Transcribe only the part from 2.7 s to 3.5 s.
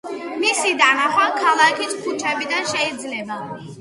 შეიძლება.